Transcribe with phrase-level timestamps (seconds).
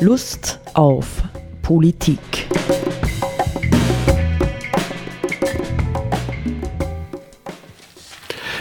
[0.00, 1.24] Lust auf
[1.60, 2.20] Politik.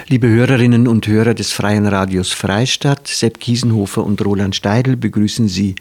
[0.08, 5.76] Liebe Hörerinnen und Hörer des Freien Radios Freistadt, Sepp Kiesenhofer und Roland Steidl begrüßen Sie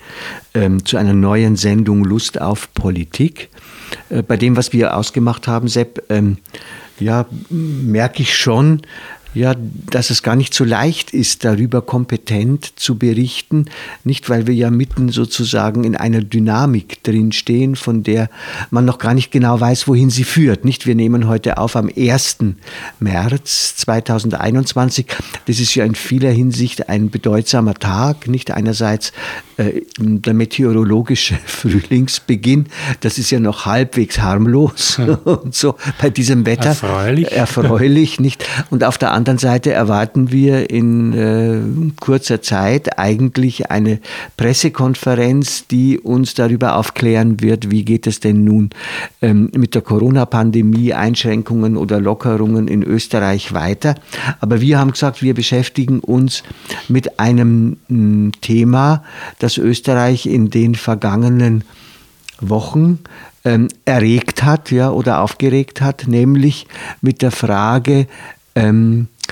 [0.53, 3.49] ähm, zu einer neuen Sendung Lust auf Politik.
[4.11, 6.37] Äh, bei dem, was wir ausgemacht haben, Sepp, ähm,
[7.01, 8.83] ja, merke ich schon,
[9.37, 9.55] ja,
[9.91, 13.67] dass es gar nicht so leicht ist, darüber kompetent zu berichten.
[14.03, 18.31] Nicht, weil wir ja mitten sozusagen in einer Dynamik drinstehen, von der
[18.71, 20.65] man noch gar nicht genau weiß, wohin sie führt.
[20.65, 22.39] Nicht, wir nehmen heute auf am 1.
[22.99, 25.07] März 2021.
[25.45, 28.29] Das ist ja in vieler Hinsicht ein bedeutsamer Tag.
[28.29, 29.13] Nicht einerseits
[29.59, 32.67] äh, der meteorologische Frühlingsbeginn,
[33.01, 36.71] das ist ja noch halbwegs harmlos und so bei diesem Wetter.
[36.71, 37.33] Erfreulich.
[37.33, 38.47] Erfreulich, nicht?
[38.71, 43.99] Und auf der anderen anderen Seite erwarten wir in äh, kurzer Zeit eigentlich eine
[44.37, 48.71] Pressekonferenz, die uns darüber aufklären wird, wie geht es denn nun
[49.23, 53.97] ähm, mit der Corona-Pandemie, Einschränkungen oder Lockerungen in Österreich weiter.
[54.39, 56.45] Aber wir haben gesagt, wir beschäftigen uns
[56.87, 59.03] mit einem m, Thema,
[59.41, 61.65] das Österreich in den vergangenen
[62.41, 63.01] Wochen
[63.45, 66.69] ähm, erregt hat ja, oder aufgeregt hat, nämlich
[67.01, 68.07] mit der Frage,
[68.55, 69.09] ähm,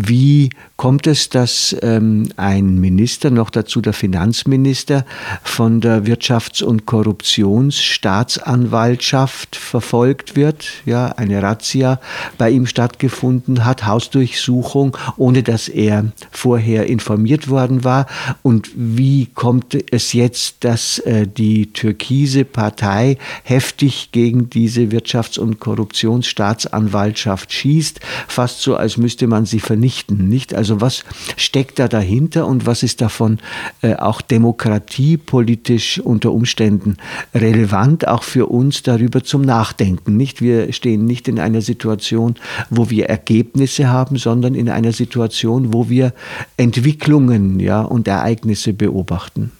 [0.00, 5.04] wie kommt es, dass ähm, ein Minister, noch dazu der Finanzminister,
[5.42, 10.66] von der Wirtschafts- und Korruptionsstaatsanwaltschaft verfolgt wird?
[10.86, 11.98] Ja, eine Razzia
[12.38, 18.06] bei ihm stattgefunden hat, Hausdurchsuchung, ohne dass er vorher informiert worden war.
[18.44, 25.58] Und wie kommt es jetzt, dass äh, die türkise Partei heftig gegen diese Wirtschafts- und
[25.58, 29.87] Korruptionsstaatsanwaltschaft schießt, fast so, als müsste man sie vernichten,
[30.28, 30.54] nicht?
[30.54, 31.04] Also was
[31.36, 33.38] steckt da dahinter und was ist davon
[33.82, 36.96] äh, auch demokratiepolitisch unter Umständen
[37.34, 40.16] relevant, auch für uns darüber zum Nachdenken.
[40.16, 40.40] Nicht?
[40.40, 42.36] Wir stehen nicht in einer Situation,
[42.70, 46.12] wo wir Ergebnisse haben, sondern in einer Situation, wo wir
[46.56, 49.52] Entwicklungen ja, und Ereignisse beobachten.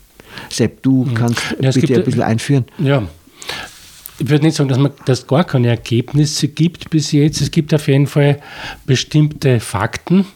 [0.51, 1.15] Sepp, du mhm.
[1.15, 2.65] kannst ja, bitte ein bisschen einführen.
[2.79, 3.03] Ja,
[4.19, 7.41] ich würde nicht sagen, dass man das gar keine Ergebnisse gibt bis jetzt.
[7.41, 8.41] Es gibt auf jeden Fall
[8.85, 10.27] bestimmte Fakten,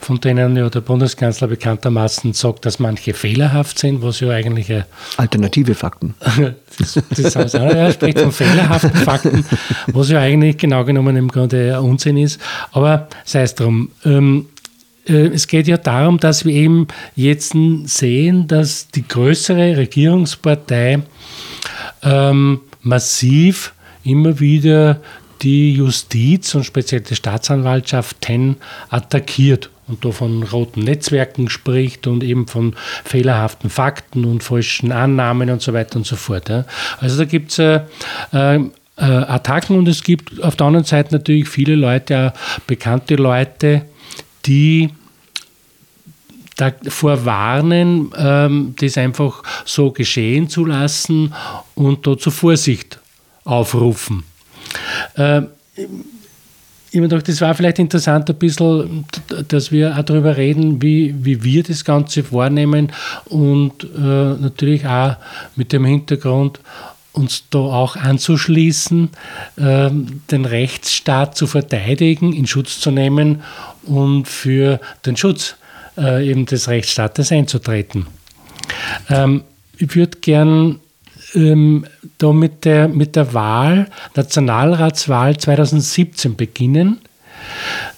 [0.00, 4.72] von denen ja der Bundeskanzler bekanntermaßen sagt, dass manche fehlerhaft sind, was ja eigentlich
[5.18, 6.14] alternative Fakten.
[6.78, 9.44] das, das heißt, er spricht von fehlerhaften Fakten,
[9.88, 12.40] was ja eigentlich genau genommen im Grunde Unsinn ist.
[12.72, 13.90] Aber sei es drum.
[14.06, 14.46] Ähm,
[15.06, 17.54] äh, es geht ja darum, dass wir eben jetzt
[17.84, 21.00] sehen, dass die größere Regierungspartei
[22.02, 23.72] ähm, massiv
[24.04, 25.00] immer wieder
[25.42, 28.56] die Justiz und speziell die Staatsanwaltschaften
[28.90, 35.50] attackiert und da von roten Netzwerken spricht und eben von fehlerhaften Fakten und falschen Annahmen
[35.50, 36.50] und so weiter und so fort.
[37.00, 37.80] Also da gibt es äh,
[38.32, 38.60] äh,
[38.96, 43.82] Attacken und es gibt auf der anderen Seite natürlich viele Leute, auch bekannte Leute,
[44.46, 44.90] die
[46.60, 51.34] davor warnen, ähm, das einfach so geschehen zu lassen
[51.74, 52.98] und da zur Vorsicht
[53.44, 54.24] aufrufen.
[55.14, 55.42] Äh,
[56.92, 59.04] ich habe gedacht, das war vielleicht interessant, ein bisschen,
[59.46, 62.90] dass wir auch darüber reden, wie, wie wir das Ganze wahrnehmen
[63.26, 65.14] und äh, natürlich auch
[65.54, 66.58] mit dem Hintergrund,
[67.12, 69.10] uns da auch anzuschließen,
[69.56, 69.90] äh,
[70.30, 73.42] den Rechtsstaat zu verteidigen, in Schutz zu nehmen
[73.84, 75.56] und für den Schutz
[75.96, 78.06] äh, eben des Rechtsstaates einzutreten.
[79.08, 79.42] Ähm,
[79.78, 80.80] ich würde gern
[81.34, 81.86] ähm,
[82.18, 87.00] da mit der, mit der Wahl, Nationalratswahl 2017 beginnen,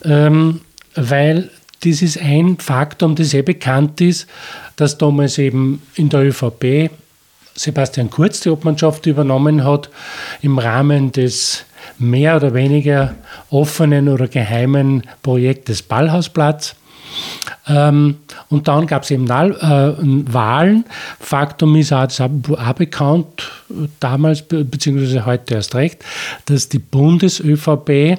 [0.05, 0.61] ähm,
[0.95, 1.51] weil
[1.85, 4.29] das ist ein Faktum, das sehr bekannt ist,
[4.77, 6.91] dass damals eben in der ÖVP
[7.55, 9.91] Sebastian Kurz die Obmannschaft übernommen hat
[10.41, 11.65] im Rahmen des
[11.99, 13.15] mehr oder weniger
[13.51, 16.77] offenen oder geheimen Projektes Ballhausplatz.
[17.67, 18.17] Ähm,
[18.49, 20.85] und dann gab es eben äh, Wahlen.
[21.21, 23.51] Faktum ist auch, das auch bekannt,
[24.01, 26.05] damals beziehungsweise heute erst recht,
[26.47, 28.19] dass die Bundes-ÖVP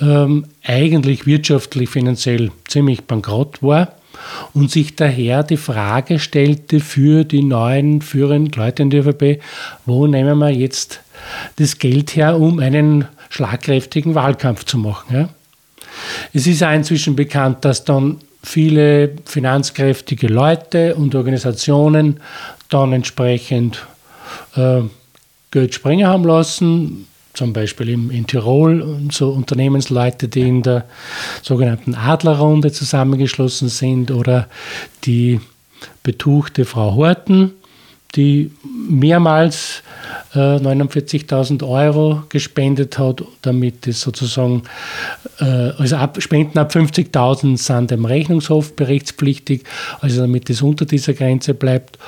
[0.00, 3.92] ähm, eigentlich wirtschaftlich, finanziell ziemlich bankrott war
[4.54, 9.40] und sich daher die Frage stellte für die neuen führenden Leute in der ÖVP,
[9.86, 11.00] wo nehmen wir jetzt
[11.56, 15.14] das Geld her, um einen schlagkräftigen Wahlkampf zu machen.
[15.14, 15.28] Ja?
[16.32, 22.20] Es ist auch inzwischen bekannt, dass dann viele finanzkräftige Leute und Organisationen
[22.68, 23.86] dann entsprechend
[24.56, 24.82] äh,
[25.50, 30.84] Geld springen haben lassen, zum Beispiel in, in Tirol so Unternehmensleute, die in der
[31.42, 34.48] sogenannten Adlerrunde zusammengeschlossen sind oder
[35.04, 35.40] die
[36.02, 37.52] betuchte Frau Horten,
[38.14, 38.50] die
[38.88, 39.82] mehrmals
[40.38, 44.62] 49.000 Euro gespendet hat, damit es sozusagen,
[45.40, 49.64] äh, also ab, Spenden ab 50.000 sind dem Rechnungshof berichtspflichtig,
[50.00, 51.98] also damit es unter dieser Grenze bleibt.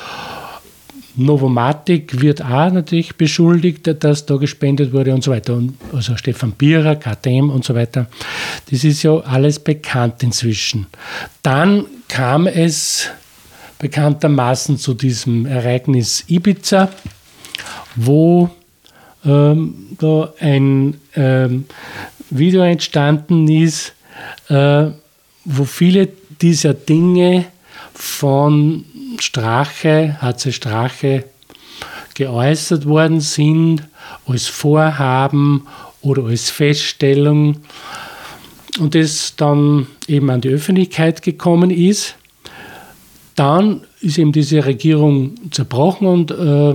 [1.17, 5.55] Novomatic wird auch natürlich beschuldigt, dass da gespendet wurde und so weiter.
[5.55, 8.07] Und also Stefan Bierer, KTM und so weiter.
[8.71, 10.87] Das ist ja alles bekannt inzwischen.
[11.43, 13.09] Dann kam es
[13.79, 16.91] bekanntermaßen zu diesem Ereignis Ibiza,
[17.97, 18.51] wo
[19.25, 21.67] ähm, da ein ähm,
[22.31, 23.93] Video entstanden ist,
[24.49, 24.87] äh,
[25.45, 26.09] wo viele
[26.41, 27.47] dieser Dinge
[27.95, 28.85] von
[29.19, 31.25] Strache, HC Strache,
[32.15, 33.83] geäußert worden sind
[34.27, 35.67] als Vorhaben
[36.03, 37.57] oder als Feststellung
[38.79, 42.17] und das dann eben an die Öffentlichkeit gekommen ist.
[43.37, 46.75] Dann ist eben diese Regierung zerbrochen und äh,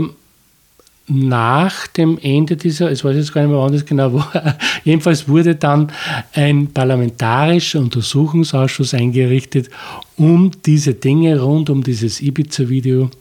[1.08, 5.28] nach dem Ende dieser, ich weiß jetzt gar nicht mehr, wann das genau war, jedenfalls
[5.28, 5.92] wurde dann
[6.34, 9.70] ein parlamentarischer Untersuchungsausschuss eingerichtet,
[10.18, 13.12] um diese Dinge rund um dieses Ibiza-Video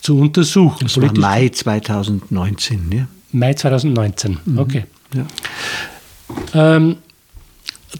[0.00, 0.84] zu untersuchen.
[0.84, 3.08] Das war Mai 2019, ja?
[3.32, 4.58] Mai 2019, mhm.
[4.58, 4.84] okay.
[5.14, 5.26] Ja.
[6.54, 6.96] Ähm,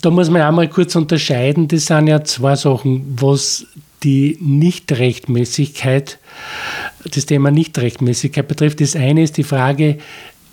[0.03, 3.67] da muss man auch mal kurz unterscheiden, das sind ja zwei Sachen, was
[4.03, 6.19] die Nichtrechtmäßigkeit,
[7.05, 8.81] das Thema Nichtrechtmäßigkeit betrifft.
[8.81, 9.99] Das eine ist die Frage,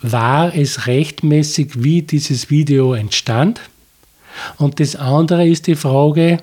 [0.02, 3.60] war es rechtmäßig, wie dieses Video entstand?
[4.56, 6.38] Und das andere ist die Frage,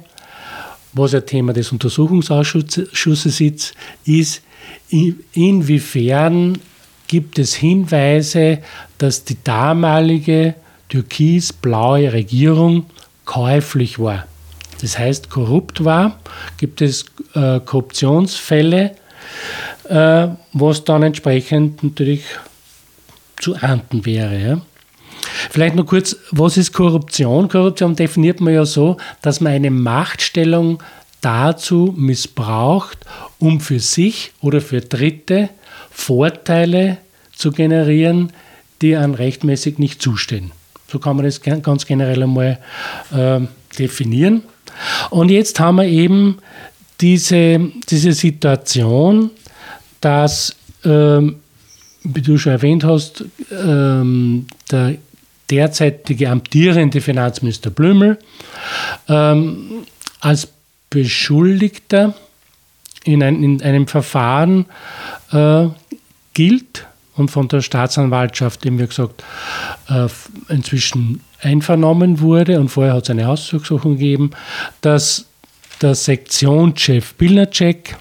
[0.94, 3.74] was ein Thema des Untersuchungsausschusses ist,
[4.06, 4.42] ist,
[5.34, 6.58] inwiefern
[7.08, 8.60] gibt es Hinweise,
[8.98, 10.56] dass die damalige
[10.90, 12.86] türkis-blaue Regierung
[13.26, 14.26] käuflich war
[14.82, 16.20] das heißt korrupt war,
[16.58, 18.92] gibt es äh, Korruptionsfälle,
[19.90, 22.24] äh, was dann entsprechend natürlich
[23.38, 24.40] zu ernten wäre.
[24.40, 24.62] Ja.
[25.50, 27.50] Vielleicht noch kurz, was ist Korruption?
[27.50, 30.82] Korruption definiert man ja so, dass man eine Machtstellung
[31.22, 33.00] dazu missbraucht,
[33.40, 35.50] um für sich oder für Dritte
[35.90, 36.98] Vorteile
[37.36, 38.32] zu generieren,
[38.82, 40.52] die an rechtmäßig nicht zustehen.
[40.92, 42.60] So kann man das ganz generell einmal
[43.12, 43.42] äh,
[43.78, 44.44] definieren.
[45.10, 46.38] Und jetzt haben wir eben
[47.02, 47.60] diese,
[47.90, 49.32] diese Situation,
[50.02, 51.38] dass, ähm,
[52.04, 54.96] wie du schon erwähnt hast, ähm, der
[55.50, 58.18] derzeitige amtierende Finanzminister Blümel
[59.08, 59.86] ähm,
[60.20, 60.48] als
[60.90, 62.16] Beschuldigter
[63.04, 64.66] in, ein, in einem Verfahren
[65.32, 65.68] äh,
[66.34, 69.24] gilt und von der Staatsanwaltschaft, eben wie gesagt,
[69.90, 70.08] äh,
[70.50, 74.32] inzwischen einvernommen wurde und vorher hat es eine Hausdurchsuchung gegeben,
[74.82, 75.26] dass
[75.82, 77.98] der Sektionschef Bilnacek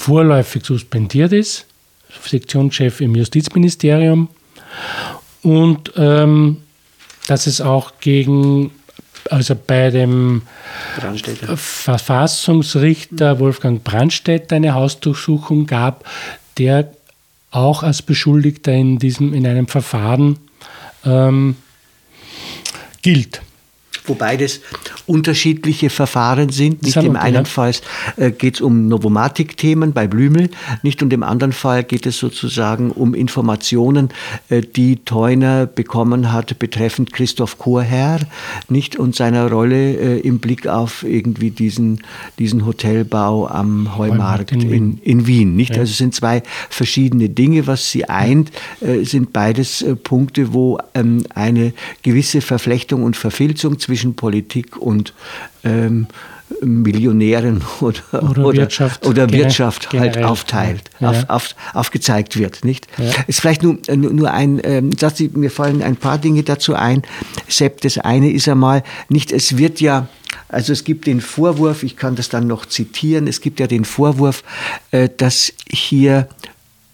[0.00, 1.66] vorläufig suspendiert ist,
[2.24, 4.28] Sektionschef im Justizministerium
[5.42, 6.62] und ähm,
[7.26, 8.72] dass es auch gegen
[9.30, 10.42] also bei dem
[11.54, 16.04] Verfassungsrichter Wolfgang Brandstätter eine Hausdurchsuchung gab,
[16.56, 16.90] der
[17.50, 20.38] auch als Beschuldigter in, diesem, in einem Verfahren
[21.04, 21.56] ähm,
[23.02, 23.42] gilt.
[24.06, 24.60] Wobei das
[25.06, 26.82] unterschiedliche Verfahren sind.
[26.82, 27.72] Nicht im einen Fall
[28.16, 30.50] äh, geht es um Novomatic-Themen bei Blümel,
[30.82, 34.08] nicht und im anderen Fall geht es sozusagen um Informationen,
[34.48, 38.20] äh, die Theuner bekommen hat betreffend Christoph Chorherr,
[38.68, 42.02] nicht und seiner Rolle äh, im Blick auf irgendwie diesen,
[42.38, 45.54] diesen Hotelbau am Heumarkt in, in, in Wien.
[45.56, 45.74] Nicht?
[45.74, 45.80] Ja.
[45.80, 47.66] Also es sind zwei verschiedene Dinge.
[47.66, 54.76] Was sie eint, sind beides Punkte, wo ähm, eine gewisse Verflechtung und Verfilzung zwischen Politik
[54.76, 55.14] und
[55.64, 56.06] ähm,
[56.60, 61.10] Millionären oder, oder, oder Wirtschaft, oder Wirtschaft halt aufteilt, ja.
[61.10, 62.64] auf, auf, aufgezeigt wird.
[62.64, 62.86] Nicht?
[62.98, 63.10] Ja.
[63.26, 67.02] ist vielleicht nur, nur ein ähm, Satz, mir fallen ein paar Dinge dazu ein.
[67.48, 70.08] Sepp, das eine ist einmal, nicht, es wird ja,
[70.48, 73.84] also es gibt den Vorwurf, ich kann das dann noch zitieren, es gibt ja den
[73.84, 74.42] Vorwurf,
[74.90, 76.28] äh, dass hier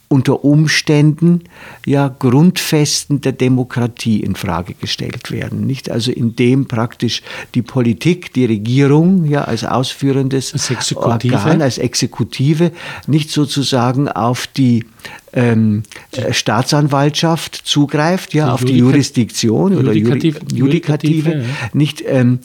[0.09, 1.43] unter Umständen
[1.85, 7.23] ja Grundfesten der Demokratie in Frage gestellt werden, nicht also indem praktisch
[7.55, 11.37] die Politik, die Regierung ja als ausführendes als Exekutive.
[11.37, 12.71] Organ, als Exekutive
[13.07, 14.85] nicht sozusagen auf die
[15.33, 15.83] ähm,
[16.31, 21.45] Staatsanwaltschaft zugreift, ja, die auf die Jurisdiktion oder Judikative, Judikative, ja.
[21.73, 22.41] nicht ähm,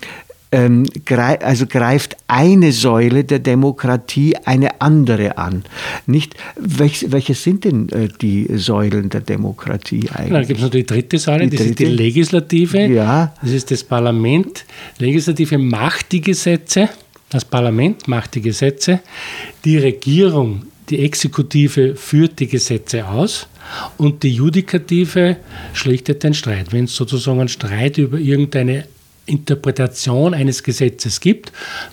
[0.51, 5.63] ähm, also greift eine Säule der Demokratie eine andere an.
[6.05, 10.33] Nicht, welch, welche sind denn äh, die Säulen der Demokratie eigentlich?
[10.33, 11.83] Dann gibt es noch die dritte Säule, die das dritte?
[11.83, 13.33] ist die Legislative, ja.
[13.41, 14.65] das ist das Parlament.
[14.97, 16.89] Legislative macht die Gesetze,
[17.29, 18.99] das Parlament macht die Gesetze,
[19.63, 23.47] die Regierung die Exekutive führt die Gesetze aus
[23.97, 25.37] und die Judikative
[25.73, 26.73] schlichtet den Streit.
[26.73, 28.85] Wenn es sozusagen einen Streit über irgendeine
[29.31, 31.51] Interpretation eines Gesetzes gibt,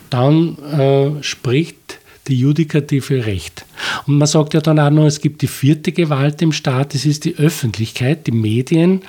[0.09, 3.65] dann äh, spricht die Judikative Recht.
[4.05, 7.05] Und man sagt ja dann auch noch, es gibt die vierte Gewalt im Staat, das
[7.05, 9.01] ist die Öffentlichkeit, die Medien,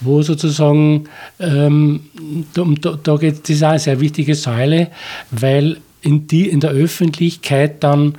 [0.00, 1.04] wo sozusagen,
[1.38, 2.00] ähm,
[2.54, 4.90] da, da geht, das ist auch eine sehr wichtige Säule,
[5.30, 8.16] weil in, die, in der Öffentlichkeit dann,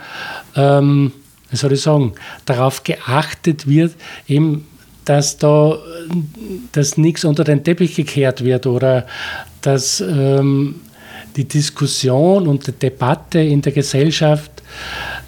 [0.55, 1.11] ähm,
[1.49, 2.13] wie soll ich sagen,
[2.45, 3.95] darauf geachtet wird,
[4.27, 4.67] eben
[5.07, 5.77] dass da
[6.71, 9.07] dass nichts unter den Teppich gekehrt wird oder
[9.61, 10.81] dass ähm,
[11.35, 14.51] die Diskussion und die Debatte in der Gesellschaft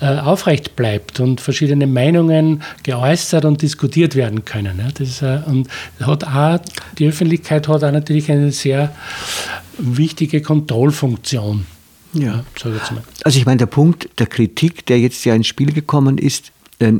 [0.01, 4.79] äh, aufrecht bleibt und verschiedene Meinungen geäußert und diskutiert werden können.
[4.79, 4.87] Ja.
[4.93, 5.67] Das, äh, und
[6.01, 6.59] hat auch,
[6.97, 8.93] die Öffentlichkeit hat auch natürlich eine sehr
[9.77, 11.65] wichtige Kontrollfunktion.
[12.13, 12.43] Ja,
[13.23, 16.51] also ich meine, der Punkt der Kritik, der jetzt ja ins Spiel gekommen ist,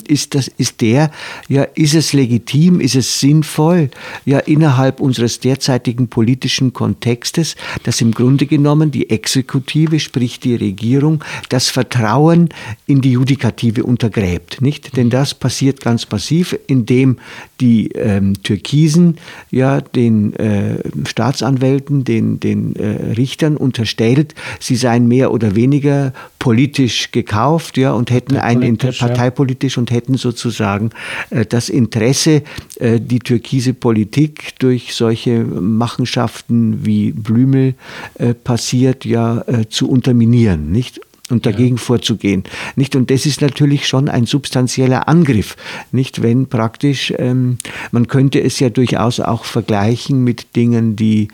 [0.08, 1.12] ist, das, ist der,
[1.48, 3.90] ja, ist es legitim, ist es sinnvoll,
[4.26, 11.24] ja, innerhalb unseres derzeitigen politischen Kontextes, dass im Grunde genommen die Exekutive, sprich die Regierung,
[11.48, 12.50] das Vertrauen
[12.88, 14.98] in die Judikative untergräbt, nicht?
[14.98, 17.18] Denn das passiert ganz massiv, indem
[17.62, 19.18] die ähm, Türkisen
[19.50, 27.12] ja den äh, Staatsanwälten, den, den äh, Richtern unterstellt, sie seien mehr oder weniger politisch
[27.12, 30.92] gekauft, ja, und hätten ein parteipolitisch politisch und hätten sozusagen
[31.30, 32.44] äh, das Interesse,
[32.80, 37.76] äh, die türkise Politik durch solche Machenschaften wie Blümel
[38.16, 41.00] äh, passiert, ja zu unterminieren, nicht?
[41.30, 41.82] und dagegen ja.
[41.82, 42.44] vorzugehen.
[42.76, 42.96] Nicht?
[42.96, 45.56] Und das ist natürlich schon ein substanzieller Angriff.
[45.92, 47.58] Nicht, wenn praktisch, ähm,
[47.92, 51.28] man könnte es ja durchaus auch vergleichen mit Dingen, die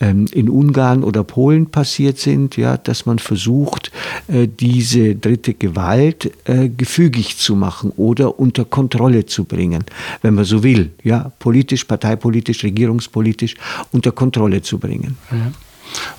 [0.00, 3.85] ähm, in Ungarn oder Polen passiert sind, ja, dass man versucht,
[4.28, 9.84] diese dritte Gewalt äh, gefügig zu machen oder unter Kontrolle zu bringen,
[10.22, 13.54] wenn man so will, ja, politisch, parteipolitisch, regierungspolitisch
[13.92, 15.16] unter Kontrolle zu bringen.
[15.30, 15.52] Ja.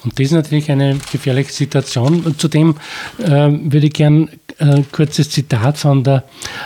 [0.03, 2.22] Und das ist natürlich eine gefährliche Situation.
[2.22, 2.75] Und zudem
[3.20, 4.29] äh, würde ich gerne
[4.60, 6.24] ein kurzes Zitat von der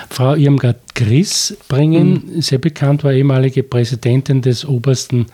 [0.09, 2.31] Frau Irmgard Griss bringen.
[2.35, 2.41] Mhm.
[2.41, 5.25] Sehr bekannt, war ehemalige Präsidentin des obersten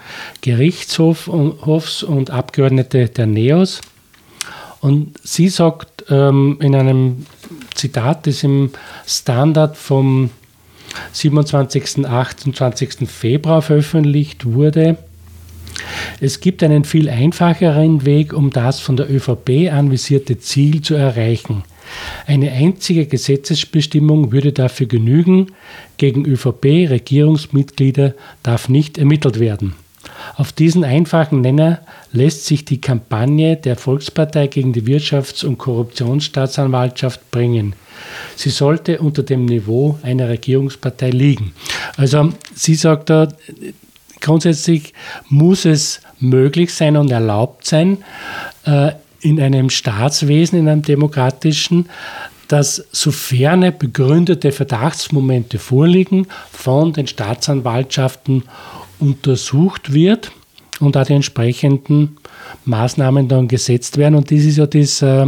[0.42, 3.82] Gerichtshofs und Abgeordnete der NEOS.
[4.88, 7.26] Und sie sagt ähm, in einem
[7.76, 8.70] Zitat, das im
[9.06, 10.30] Standard vom
[11.12, 12.06] 27.
[12.06, 13.10] 28.
[13.10, 14.96] Februar veröffentlicht wurde,
[16.22, 21.66] es gibt einen viel einfacheren Weg, um das von der ÖVP anvisierte Ziel zu erreichen.
[22.26, 25.48] Eine einzige Gesetzesbestimmung würde dafür genügen,
[25.98, 29.74] gegen ÖVP-Regierungsmitglieder darf nicht ermittelt werden.
[30.36, 31.80] Auf diesen einfachen Nenner
[32.12, 37.74] lässt sich die Kampagne der Volkspartei gegen die Wirtschafts- und Korruptionsstaatsanwaltschaft bringen.
[38.36, 41.54] Sie sollte unter dem Niveau einer Regierungspartei liegen.
[41.96, 43.28] Also sie sagt da,
[44.22, 44.94] grundsätzlich
[45.30, 48.04] muss es möglich sein und erlaubt sein,
[48.66, 51.90] äh, in einem Staatswesen, in einem demokratischen,
[52.48, 58.44] dass sofern begründete Verdachtsmomente vorliegen, von den Staatsanwaltschaften
[59.00, 60.32] untersucht wird
[60.80, 62.18] und auch die entsprechenden
[62.66, 64.16] Maßnahmen dann gesetzt werden.
[64.16, 65.26] Und das ist ja das äh,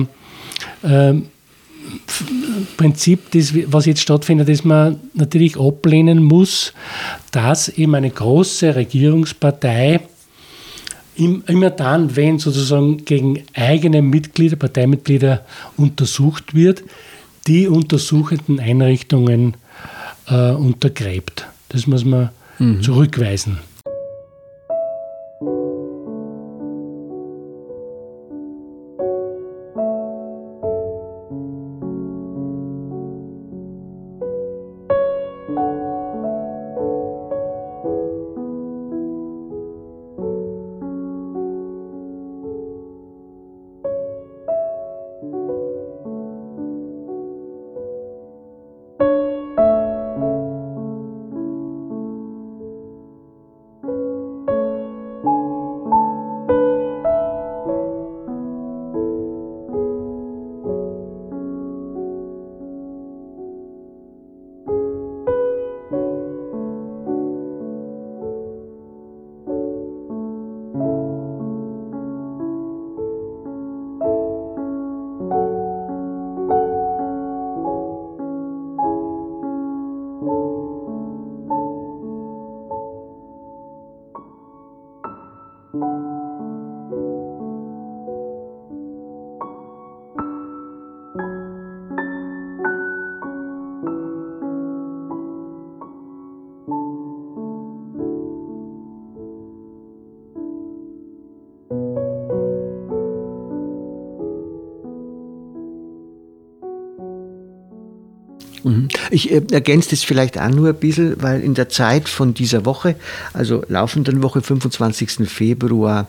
[0.84, 1.22] äh,
[2.78, 6.74] Prinzip, das, was jetzt stattfindet, das man natürlich ablehnen muss,
[7.32, 10.02] dass eben eine große Regierungspartei
[11.16, 15.46] immer dann, wenn sozusagen gegen eigene Mitglieder, Parteimitglieder
[15.76, 16.84] untersucht wird,
[17.48, 19.56] die untersuchenden Einrichtungen
[20.28, 21.48] äh, untergräbt.
[21.70, 22.82] Das muss man mhm.
[22.82, 23.60] zurückweisen.
[109.10, 112.66] Ich äh, ergänze das vielleicht auch nur ein bisschen, weil in der Zeit von dieser
[112.66, 112.96] Woche,
[113.34, 115.30] also laufenden Woche, 25.
[115.30, 116.08] Februar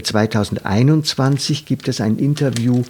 [0.00, 2.82] 2021, äh, gibt es ein Interview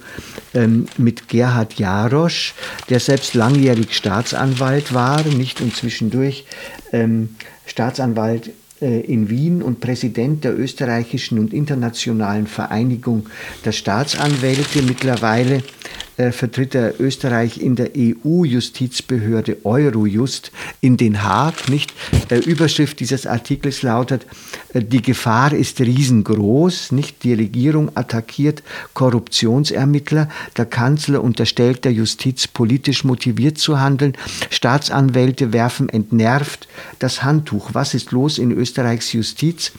[0.53, 2.53] ähm, mit Gerhard Jarosch,
[2.89, 6.45] der selbst langjährig Staatsanwalt war, nicht und zwischendurch
[6.93, 13.27] ähm, Staatsanwalt äh, in Wien und Präsident der österreichischen und internationalen Vereinigung
[13.63, 14.81] der Staatsanwälte.
[14.81, 15.63] Mittlerweile
[16.17, 20.51] äh, vertritt er Österreich in der EU-Justizbehörde Eurojust
[20.81, 21.69] in Den Haag.
[21.69, 21.93] Nicht?
[22.29, 24.25] Äh, Überschrift dieses Artikels lautet:
[24.73, 26.91] äh, Die Gefahr ist riesengroß.
[26.91, 28.63] Nicht die Regierung attackiert
[28.93, 30.29] Korruptionsermittler.
[30.57, 34.13] Der Kanzler unterstellt der Justiz politisch motiviert zu handeln.
[34.49, 36.67] Staatsanwälte werfen entnervt
[36.99, 37.69] das Handtuch.
[37.73, 39.71] Was ist los in Österreichs Justiz?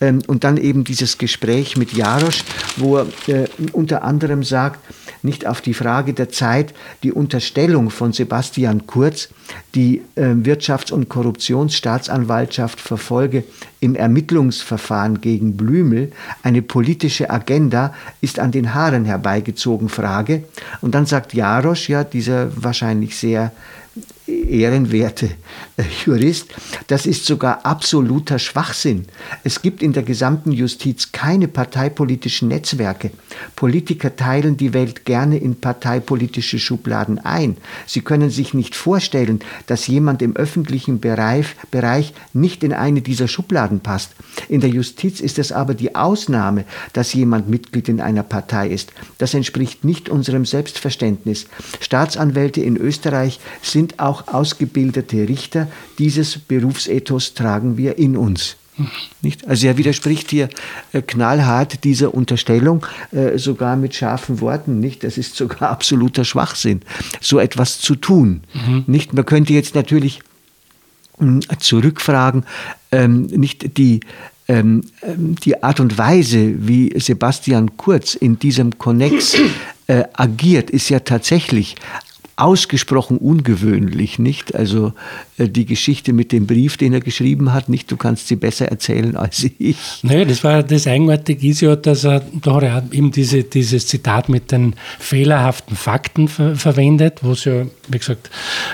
[0.00, 2.44] Ähm, und dann eben dieses Gespräch mit Jarosch,
[2.76, 4.80] wo er äh, unter anderem sagt,
[5.22, 9.28] nicht auf die Frage der Zeit die Unterstellung von Sebastian Kurz,
[9.74, 13.44] die äh, Wirtschafts- und Korruptionsstaatsanwaltschaft verfolge
[13.80, 16.12] im Ermittlungsverfahren gegen Blümel
[16.42, 20.44] eine politische Agenda, ist an den Haaren herbeigezogen Frage.
[20.80, 23.52] Und dann sagt Jarosch, ja, dieser wahrscheinlich sehr
[24.26, 25.30] ehrenwerte
[25.76, 26.48] äh, Jurist,
[26.86, 29.06] das ist sogar absoluter Schwachsinn.
[29.44, 33.10] Es gibt in der gesamten Justiz keine parteipolitischen Netzwerke.
[33.56, 37.56] Politiker teilen die Welt gerne in parteipolitische Schubladen ein.
[37.86, 43.28] Sie können sich nicht vorstellen, dass jemand im öffentlichen Bereich, Bereich nicht in eine dieser
[43.28, 44.12] Schubladen passt.
[44.48, 48.92] In der Justiz ist es aber die Ausnahme, dass jemand Mitglied in einer Partei ist.
[49.18, 51.46] Das entspricht nicht unserem Selbstverständnis.
[51.80, 55.68] Staatsanwälte in Österreich sind auch ausgebildete Richter.
[55.98, 58.56] Dieses Berufsethos tragen wir in uns.
[59.20, 59.46] Nicht?
[59.46, 60.48] Also er widerspricht hier
[60.92, 64.80] äh, knallhart dieser Unterstellung, äh, sogar mit scharfen Worten.
[64.80, 65.04] Nicht?
[65.04, 66.80] Das ist sogar absoluter Schwachsinn,
[67.20, 68.42] so etwas zu tun.
[68.54, 68.84] Mhm.
[68.86, 69.12] Nicht?
[69.12, 70.20] Man könnte jetzt natürlich
[71.18, 72.44] hm, zurückfragen,
[72.90, 74.00] ähm, nicht die,
[74.48, 79.36] ähm, ähm, die Art und Weise, wie Sebastian Kurz in diesem Konnex
[79.86, 81.76] äh, agiert, ist ja tatsächlich
[82.36, 84.54] ausgesprochen ungewöhnlich, nicht?
[84.54, 84.92] Also
[85.38, 87.90] äh, die Geschichte mit dem Brief, den er geschrieben hat, nicht?
[87.90, 89.76] Du kannst sie besser erzählen als ich.
[90.02, 93.86] Naja, das war das Eigenartige ist ja, dass er, da hat er eben diese, dieses
[93.86, 98.30] Zitat mit den fehlerhaften Fakten ver verwendet, was ja, wie gesagt,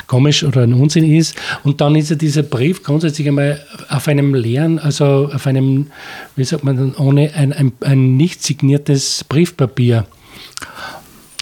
[0.06, 1.36] komisch oder ein Unsinn ist.
[1.64, 5.88] Und dann ist ja dieser Brief grundsätzlich einmal auf einem leeren, also auf einem,
[6.36, 10.06] wie sagt man ohne ein, ein, ein nicht signiertes Briefpapier.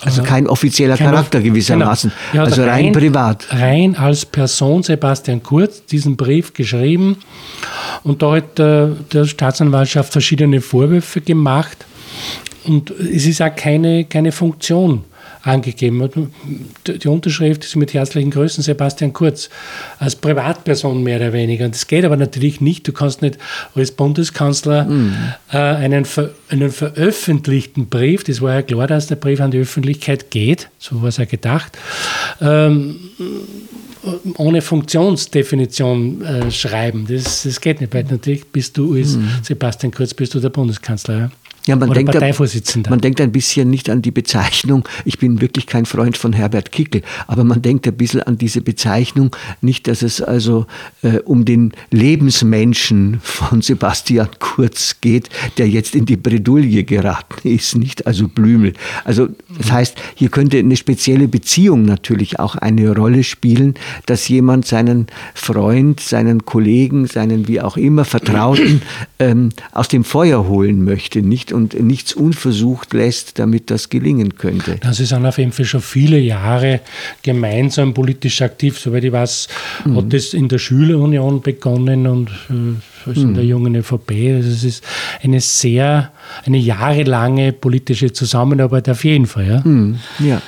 [0.03, 2.13] Also kein offizieller kein Charakter gewissermaßen.
[2.33, 2.45] Genau.
[2.45, 3.47] also rein, rein, privat.
[3.51, 7.17] Rein als Person Sebastian Kurz diesen Brief geschrieben
[8.03, 11.87] und da hat äh, der Staatsanwaltschaft verschiedene Vorwürfe gemacht.
[12.65, 15.05] Und es ist auch keine, keine Funktion
[15.47, 16.31] angegeben.
[16.87, 19.49] Die Unterschrift ist mit herzlichen Grüßen Sebastian Kurz
[19.99, 21.65] als Privatperson mehr oder weniger.
[21.67, 22.87] Und das geht aber natürlich nicht.
[22.87, 23.39] Du kannst nicht
[23.75, 25.15] als Bundeskanzler mhm.
[25.53, 29.59] äh, einen, ver einen veröffentlichten Brief, das war ja klar, dass der Brief an die
[29.59, 31.77] Öffentlichkeit geht, so war es ja gedacht,
[32.41, 32.97] ähm,
[34.37, 37.07] ohne Funktionsdefinition äh, schreiben.
[37.09, 39.29] Das, das geht nicht, weil natürlich bist du als mhm.
[39.43, 41.19] Sebastian Kurz, bist du der Bundeskanzler.
[41.19, 41.31] Ja?
[41.67, 42.15] Ja, man, denkt,
[42.89, 46.71] man denkt ein bisschen nicht an die Bezeichnung, ich bin wirklich kein Freund von Herbert
[46.71, 50.67] Kickel, aber man denkt ein bisschen an diese Bezeichnung, nicht, dass es also
[51.03, 57.77] äh, um den Lebensmenschen von Sebastian Kurz geht, der jetzt in die Bredouille geraten ist,
[57.77, 58.07] nicht?
[58.07, 58.73] Also Blümel.
[59.05, 63.75] Also das heißt, hier könnte eine spezielle Beziehung natürlich auch eine Rolle spielen,
[64.07, 68.83] dass jemand seinen Freund, seinen Kollegen, seinen wie auch immer Vertrauten
[69.19, 71.56] ähm, aus dem Feuer holen möchte, nicht?
[71.57, 74.79] Und nichts unversucht lässt, damit das gelingen könnte.
[74.93, 76.81] Sie sind auf jeden Fall schon viele Jahre
[77.23, 78.79] gemeinsam politisch aktiv.
[78.79, 79.49] Soweit ich weiß,
[79.85, 79.97] mhm.
[79.97, 83.49] hat das in der Schülerunion begonnen und äh, in der mhm.
[83.49, 84.11] jungen ÖVP.
[84.37, 84.85] Also es ist
[85.23, 86.13] eine sehr,
[86.45, 89.49] eine jahrelange politische Zusammenarbeit auf jeden Fall.
[89.49, 89.61] Ja.
[89.65, 89.99] Mhm.
[90.21, 90.43] ja.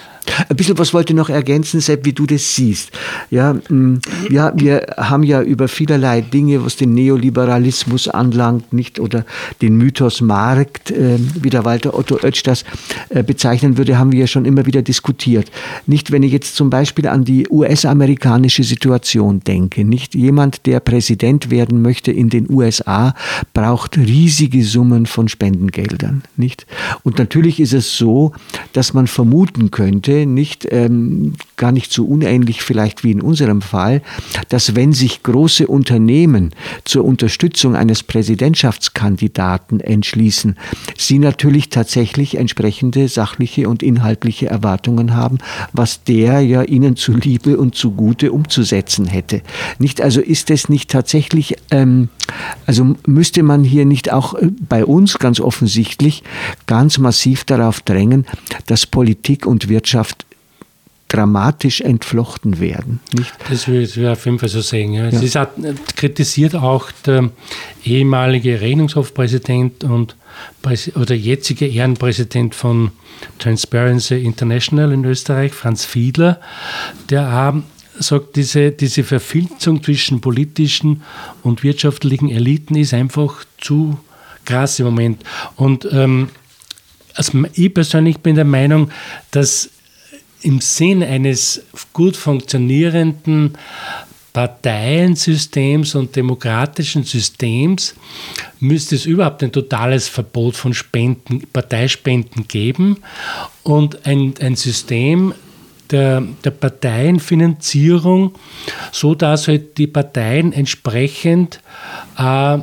[0.49, 2.91] Ein bisschen was wollte ich noch ergänzen, Sepp, wie du das siehst.
[3.31, 9.25] Ja, mm, ja, wir haben ja über vielerlei Dinge, was den Neoliberalismus anlangt, nicht oder
[9.63, 12.65] den Mythos Markt, äh, wie der Walter Otto Oetsch das
[13.09, 15.51] äh, bezeichnen würde, haben wir ja schon immer wieder diskutiert.
[15.87, 21.51] Nicht, wenn ich jetzt zum Beispiel an die US-amerikanische Situation denke, nicht jemand, der Präsident
[21.51, 23.15] werden möchte in den USA,
[23.55, 26.67] braucht riesige Summen von Spendengeldern, nicht?
[27.03, 28.33] Und natürlich ist es so,
[28.73, 33.63] dass man vermuten könnte, These, nicht ähm, gar nicht so unähnlich vielleicht wie in unserem
[33.63, 34.03] Fall,
[34.49, 36.55] dass wenn sich große Unternehmen
[36.85, 40.57] zur Unterstützung eines Präsidentschaftskandidaten entschließen,
[40.97, 45.39] sie natürlich tatsächlich entsprechende sachliche und inhaltliche Erwartungen haben,
[45.73, 49.43] was der ja ihnen zuliebe und zugute umzusetzen hätte.
[49.79, 52.09] Nicht also ist es nicht tatsächlich, ähm,
[52.67, 56.23] also müsste man hier nicht auch äh, bei uns ganz offensichtlich
[56.67, 58.27] ganz massiv darauf drängen,
[58.67, 60.08] dass Politik und Wirtschaft
[61.09, 63.01] dramatisch entflochten werden.
[63.17, 63.33] Nicht?
[63.49, 64.93] Das würde ich auf jeden Fall so sehen.
[64.93, 65.05] Ja.
[65.05, 65.09] Ja.
[65.09, 65.49] Es ist auch,
[65.97, 67.31] kritisiert auch der
[67.85, 70.17] ehemalige Rechnungshofpräsident und
[70.95, 72.93] oder jetzige Ehrenpräsident von
[73.39, 76.41] Transparency International in Österreich, Franz Fiedler,
[77.11, 77.63] der
[77.99, 81.03] sagt, diese, diese Verfilzung zwischen politischen
[81.43, 83.99] und wirtschaftlichen Eliten ist einfach zu
[84.45, 85.25] krass im Moment.
[85.57, 86.31] Und ähm,
[87.15, 88.91] also ich persönlich bin der Meinung,
[89.33, 89.71] dass
[90.43, 93.57] im Sinn eines gut funktionierenden
[94.33, 97.95] Parteiensystems und demokratischen Systems
[98.61, 102.99] müsste es überhaupt ein totales Verbot von Spenden, Parteispenden geben
[103.65, 105.35] und ein, ein System
[105.91, 108.35] der, der Parteienfinanzierung,
[108.93, 111.61] so dass halt die Parteien entsprechend
[112.17, 112.59] äh,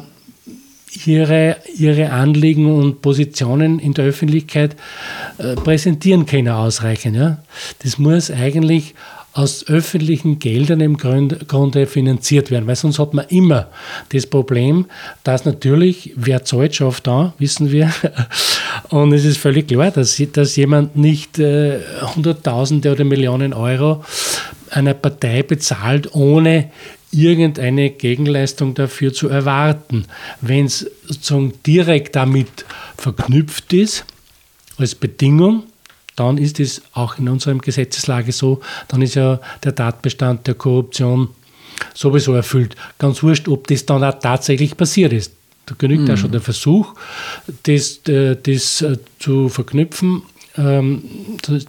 [1.05, 4.75] ihre, ihre Anliegen und Positionen in der Öffentlichkeit
[5.37, 7.15] äh, präsentieren können ausreichend.
[7.15, 7.39] Ja?
[7.79, 8.93] Das muss eigentlich
[9.35, 13.67] aus öffentlichen Geldern im Grunde finanziert werden, weil sonst hat man immer
[14.13, 14.85] das Problem,
[15.23, 17.93] dass natürlich, wer zahlt, schafft da, wissen wir.
[18.89, 21.79] Und es ist völlig klar, dass, dass jemand nicht äh,
[22.15, 24.05] Hunderttausende oder Millionen Euro
[24.69, 26.69] einer Partei bezahlt, ohne
[27.15, 30.05] irgendeine Gegenleistung dafür zu erwarten.
[30.41, 32.65] Wenn es sozusagen direkt damit
[32.97, 34.05] verknüpft ist,
[34.77, 35.63] als Bedingung,
[36.15, 41.29] dann ist es auch in unserem Gesetzeslage so, dann ist ja der Tatbestand der Korruption
[41.93, 42.75] sowieso erfüllt.
[42.99, 45.33] Ganz wurscht, ob das dann auch tatsächlich passiert ist.
[45.65, 46.07] Da genügt mhm.
[46.07, 46.93] ja schon der Versuch,
[47.63, 50.21] das, äh, das äh, zu verknüpfen.
[50.57, 51.03] Ähm,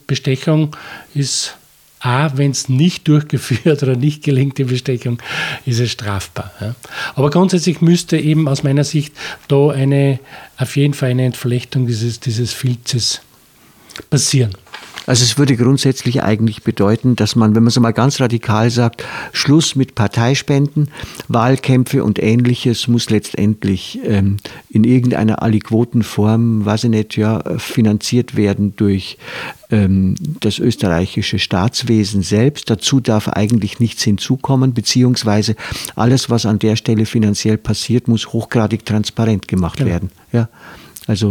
[0.07, 0.77] Bestechung
[1.15, 1.57] ist
[2.01, 5.19] A, wenn es nicht durchgeführt oder nicht gelingt, die Bestechung,
[5.65, 6.53] ist es strafbar.
[6.61, 6.75] Ja.
[7.15, 9.15] Aber grundsätzlich müsste eben aus meiner Sicht
[9.49, 10.21] da eine,
[10.59, 13.23] auf jeden Fall eine Entflechtung dieses, dieses Filzes
[14.11, 14.51] passieren.
[15.07, 19.05] Also es würde grundsätzlich eigentlich bedeuten, dass man, wenn man so mal ganz radikal sagt,
[19.33, 20.89] Schluss mit Parteispenden,
[21.29, 24.39] Wahlkämpfe und ähnliches muss letztendlich ähm,
[24.69, 29.19] in irgendeiner Aliquotenform, weiß ich nicht, ja, finanziert werden durch
[29.71, 32.69] ähm, das österreichische Staatswesen selbst.
[32.71, 35.57] Dazu darf eigentlich nichts hinzukommen, beziehungsweise
[35.95, 39.91] alles, was an der Stelle finanziell passiert, muss hochgradig transparent gemacht genau.
[39.91, 40.11] werden.
[40.33, 40.49] Ja,
[41.07, 41.31] also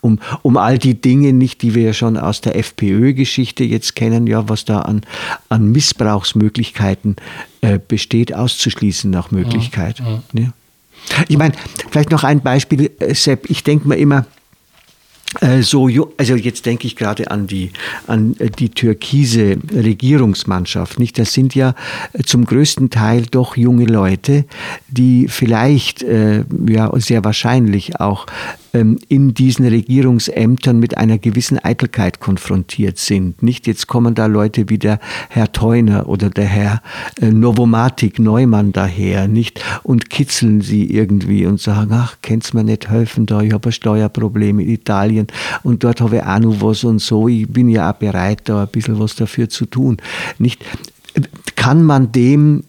[0.00, 4.26] um, um all die Dinge nicht, die wir ja schon aus der FPÖ-Geschichte jetzt kennen,
[4.26, 5.02] ja, was da an,
[5.48, 7.16] an Missbrauchsmöglichkeiten
[7.60, 9.98] äh, besteht, auszuschließen nach Möglichkeit.
[10.00, 10.42] Ja, ja.
[10.42, 10.52] Ja.
[11.28, 11.54] Ich meine,
[11.90, 14.26] vielleicht noch ein Beispiel, äh, Sepp, ich denke mir immer,
[15.40, 17.70] äh, so, also jetzt denke ich gerade an die,
[18.06, 21.18] an äh, die türkise Regierungsmannschaft, nicht?
[21.18, 21.74] Das sind ja
[22.24, 24.44] zum größten Teil doch junge Leute,
[24.88, 28.26] die vielleicht, ja, sehr wahrscheinlich auch
[28.72, 33.42] in diesen Regierungsämtern mit einer gewissen Eitelkeit konfrontiert sind.
[33.42, 36.82] Nicht jetzt kommen da Leute wie der Herr Theuner oder der Herr
[37.20, 42.88] äh, Novomatic Neumann daher, nicht und kitzeln sie irgendwie und sagen, ach, kennt's mir nicht
[42.88, 45.26] helfen da, ich habe ein Steuerproblem in Italien
[45.62, 48.62] und dort habe ich auch noch was und so, ich bin ja auch bereit, da
[48.62, 49.96] ein bisschen was dafür zu tun.
[50.38, 50.64] Nicht
[51.56, 52.64] kann man dem,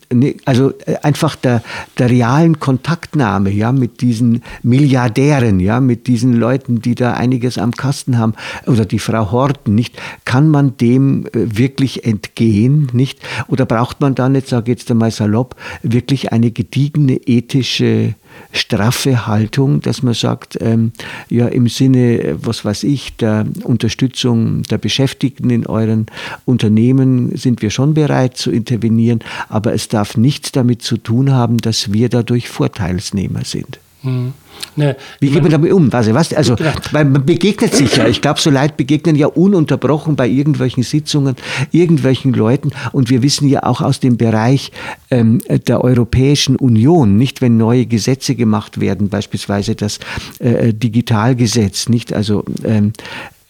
[0.46, 1.64] also äh, einfach der,
[1.98, 7.72] der realen Kontaktnahme, ja, mit diesen Milliardären, ja, mit diesen Leuten, die da einiges am
[7.72, 8.34] Kasten haben,
[8.68, 13.20] oder die Frau Horten, nicht, kann man dem äh, wirklich entgehen, nicht?
[13.48, 18.16] Oder braucht man da nicht, sage jetzt einmal salopp, wirklich eine gediegene ethische
[18.52, 20.92] straffe Haltung, dass man sagt, ähm,
[21.30, 26.06] ja im Sinne, was weiß ich, der Unterstützung der Beschäftigten in euren
[26.46, 31.58] Unternehmen sind wir schon bereit zu intervenieren, aber es darf nichts damit zu tun haben,
[31.58, 33.80] dass wir dadurch Vorteilsnehmer sind.
[34.04, 34.34] Mhm.
[34.76, 35.90] Ne, Wie geht man damit um?
[35.92, 36.56] Also, was, also
[36.92, 38.08] weil man begegnet sich ja.
[38.08, 41.36] Ich glaube, so Leute begegnen ja ununterbrochen bei irgendwelchen Sitzungen,
[41.72, 42.72] irgendwelchen Leuten.
[42.94, 44.72] Und wir wissen ja auch aus dem Bereich
[45.10, 50.00] ähm, der Europäischen Union, nicht wenn neue Gesetze gemacht werden, beispielsweise das
[50.40, 53.41] äh, Digitalgesetz, nicht also ähm, äh, äh,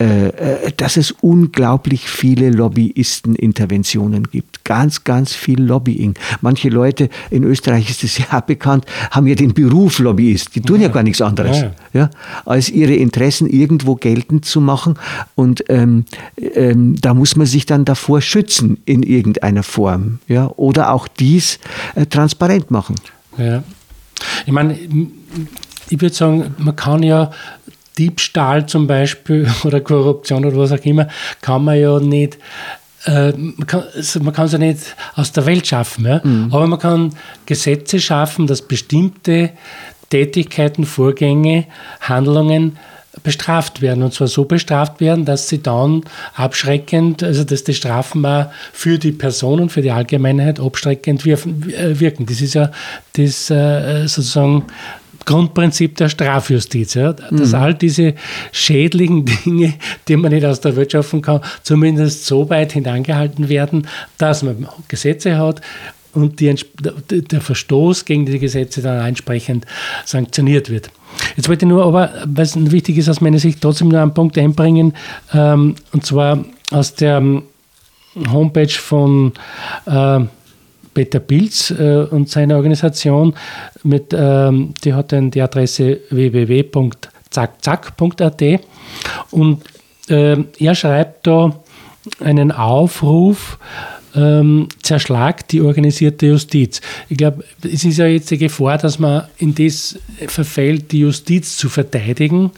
[0.77, 4.63] dass es unglaublich viele Lobbyisteninterventionen gibt.
[4.63, 6.15] Ganz, ganz viel Lobbying.
[6.41, 10.55] Manche Leute, in Österreich ist es ja bekannt, haben ja den Beruf Lobbyist.
[10.55, 11.71] Die tun ja, ja gar nichts anderes, ja.
[11.93, 12.09] ja.
[12.45, 14.95] als ihre Interessen irgendwo geltend zu machen.
[15.35, 16.05] Und ähm,
[16.37, 20.19] ähm, da muss man sich dann davor schützen in irgendeiner Form.
[20.27, 20.47] Ja?
[20.55, 21.59] Oder auch dies
[21.95, 22.95] äh, transparent machen.
[23.37, 23.63] Ja.
[24.45, 24.77] Ich meine,
[25.89, 27.31] ich würde sagen, man kann ja
[27.97, 31.07] Diebstahl zum Beispiel oder Korruption oder was auch immer,
[31.41, 32.37] kann man ja nicht
[33.05, 36.21] äh, man kann es ja nicht aus der Welt schaffen, ja?
[36.23, 36.49] Mhm.
[36.51, 37.15] aber man kann
[37.47, 39.49] Gesetze schaffen, dass bestimmte
[40.11, 41.65] Tätigkeiten, Vorgänge,
[42.01, 42.77] Handlungen
[43.23, 44.03] bestraft werden.
[44.03, 46.03] Und zwar so bestraft werden, dass sie dann
[46.35, 51.99] abschreckend, also dass die Strafen auch für die Person und für die Allgemeinheit abschreckend äh,
[51.99, 52.25] wirken.
[52.25, 52.71] Das ist ja
[53.13, 54.65] das äh, sozusagen
[55.25, 57.55] Grundprinzip der Strafjustiz, ja, dass mhm.
[57.55, 58.15] all diese
[58.51, 59.73] schädlichen Dinge,
[60.07, 64.67] die man nicht aus der Welt schaffen kann, zumindest so weit hinangehalten werden, dass man
[64.87, 65.61] Gesetze hat
[66.13, 66.53] und die,
[67.09, 69.65] der Verstoß gegen die Gesetze dann entsprechend
[70.05, 70.91] sanktioniert wird.
[71.35, 74.13] Jetzt wollte ich nur aber, weil es wichtig ist aus meiner Sicht, trotzdem nur einen
[74.13, 74.93] Punkt einbringen,
[75.33, 77.43] ähm, und zwar aus der ähm,
[78.31, 79.33] Homepage von
[79.85, 80.19] äh,
[80.93, 83.33] Peter Pilz äh, und seiner Organisation.
[83.83, 88.43] Mit, ähm, die hat dann die Adresse www.zackzack.at
[89.31, 89.63] und
[90.09, 91.55] äh, er schreibt da
[92.19, 93.57] einen Aufruf,
[94.15, 96.81] ähm, zerschlagt die organisierte Justiz.
[97.09, 101.57] Ich glaube, es ist ja jetzt die Gefahr, dass man in das verfällt, die Justiz
[101.57, 102.51] zu verteidigen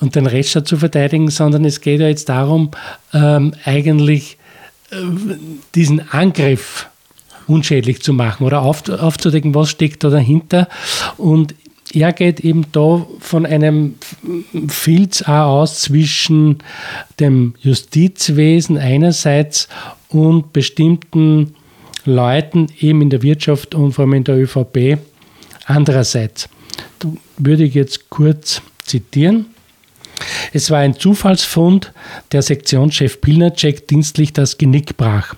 [0.00, 2.70] und den Rechtsstaat zu verteidigen, sondern es geht ja jetzt darum,
[3.12, 4.38] ähm, eigentlich
[4.90, 4.96] äh,
[5.74, 6.88] diesen Angriff
[7.46, 10.68] unschädlich zu machen oder auf, aufzudecken, was steckt da dahinter.
[11.16, 11.54] Und
[11.92, 13.96] er geht eben da von einem
[14.68, 16.58] Filz aus zwischen
[17.20, 19.68] dem Justizwesen einerseits
[20.08, 21.54] und bestimmten
[22.04, 24.98] Leuten eben in der Wirtschaft und vor allem in der ÖVP
[25.66, 26.48] andererseits.
[26.98, 29.46] Da würde ich jetzt kurz zitieren.
[30.52, 31.92] Es war ein Zufallsfund,
[32.32, 35.34] der Sektionschef Pilnacek dienstlich das Genick brach.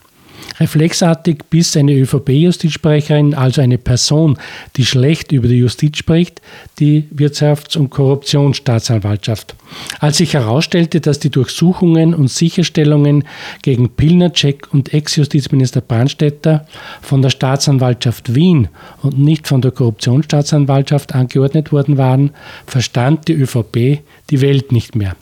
[0.59, 4.38] Reflexartig biss eine ÖVP-Justizsprecherin, also eine Person,
[4.76, 6.40] die schlecht über die Justiz spricht,
[6.78, 9.54] die Wirtschafts- und Korruptionsstaatsanwaltschaft.
[10.00, 13.24] Als sich herausstellte, dass die Durchsuchungen und Sicherstellungen
[13.62, 16.66] gegen Pilnacek und Ex-Justizminister Brandstätter
[17.02, 18.68] von der Staatsanwaltschaft Wien
[19.02, 22.30] und nicht von der Korruptionsstaatsanwaltschaft angeordnet worden waren,
[22.66, 25.16] verstand die ÖVP die Welt nicht mehr.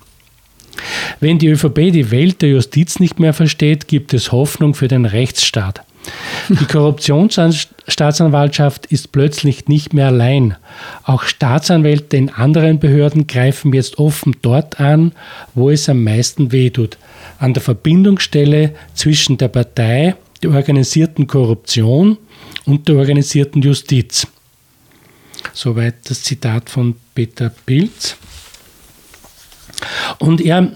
[1.20, 5.06] Wenn die ÖVP die Welt der Justiz nicht mehr versteht, gibt es Hoffnung für den
[5.06, 5.82] Rechtsstaat.
[6.48, 10.56] Die Korruptionsstaatsanwaltschaft ist plötzlich nicht mehr allein.
[11.04, 15.12] Auch Staatsanwälte in anderen Behörden greifen jetzt offen dort an,
[15.54, 16.98] wo es am meisten wehtut.
[17.38, 22.18] An der Verbindungsstelle zwischen der Partei, der organisierten Korruption
[22.66, 24.26] und der organisierten Justiz.
[25.52, 28.18] Soweit das Zitat von Peter Pilz.
[30.18, 30.70] Und er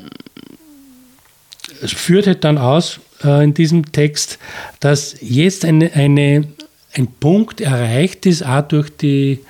[1.85, 4.39] führt dann aus äh, in diesem Text,
[4.81, 6.49] dass jetzt eine, eine,
[6.95, 9.41] ein Punkt erreicht ist, auch durch die,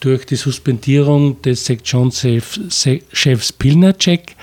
[0.00, 4.36] durch die Suspendierung des Sektionschefs Pilnacek,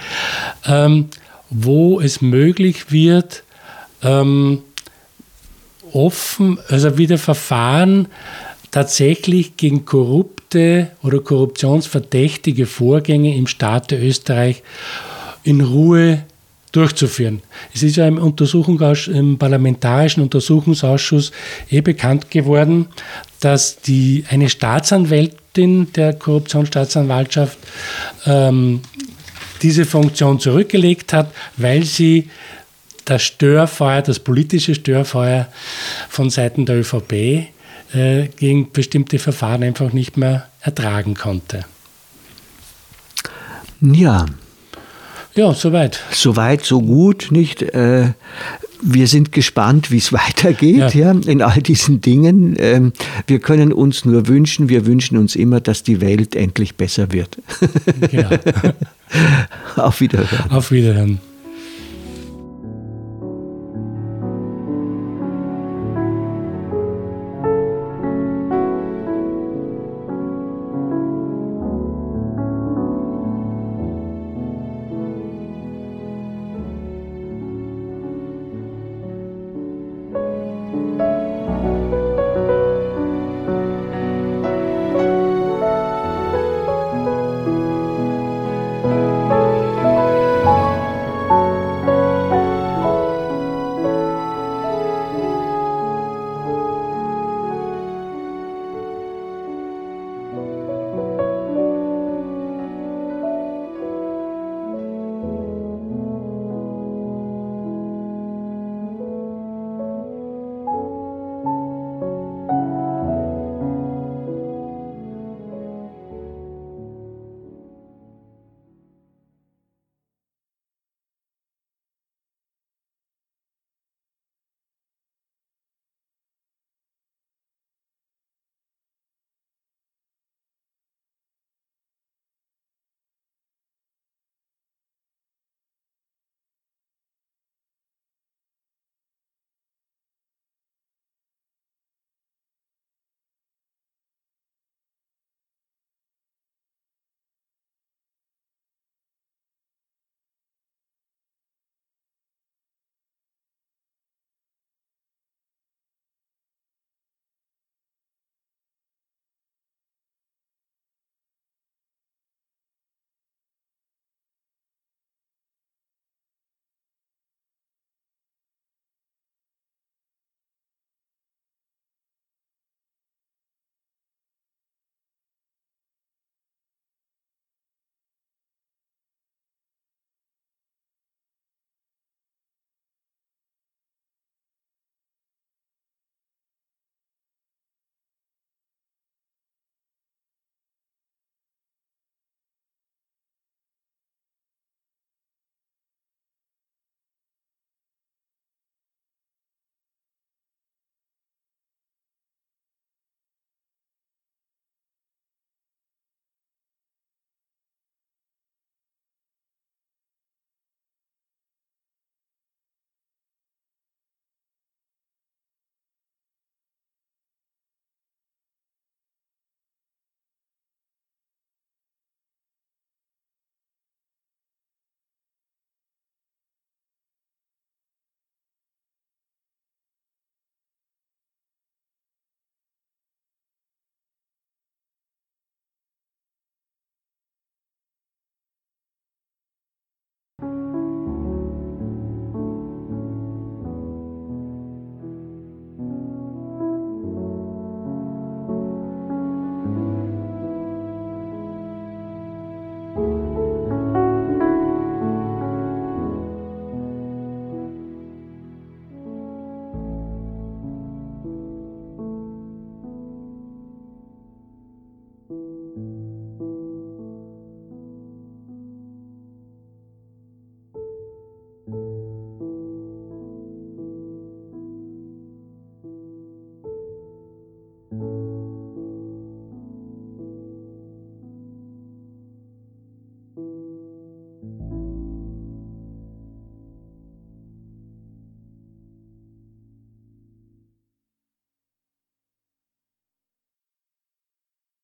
[0.66, 1.10] ähm,
[1.50, 3.44] wo es möglich wird,
[4.04, 4.62] ähm,
[5.92, 8.08] offen, also wieder Verfahren
[8.72, 9.86] tatsächlich gegen
[10.52, 14.64] korrupte oder korruptionsverdächtige Vorgänge im Staate Österreich
[15.44, 16.24] in Ruhe
[16.72, 17.42] durchzuführen.
[17.74, 21.32] Es ist ja im, im Parlamentarischen Untersuchungsausschuss
[21.70, 22.88] eh bekannt geworden,
[23.40, 27.58] dass die, eine Staatsanwältin der Korruptionsstaatsanwaltschaft
[28.26, 28.82] ähm,
[29.62, 32.30] diese Funktion zurückgelegt hat, weil sie
[33.04, 35.48] das Störfeuer, das politische Störfeuer
[36.08, 37.50] von Seiten der ÖVP
[37.94, 41.66] äh, gegen bestimmte Verfahren einfach nicht mehr ertragen konnte.
[43.82, 44.26] Ja.
[45.34, 46.00] Ja, soweit.
[46.12, 47.62] Soweit, so gut, nicht?
[47.62, 48.14] Äh,
[48.82, 51.12] wir sind gespannt, wie es weitergeht ja.
[51.12, 51.12] ja.
[51.12, 52.56] in all diesen Dingen.
[52.60, 52.94] Ähm,
[53.28, 57.38] wir können uns nur wünschen, wir wünschen uns immer, dass die Welt endlich besser wird.
[58.12, 58.30] Genau.
[59.76, 60.52] Auf Wiederhören.
[60.52, 61.20] Auf Wiederhören.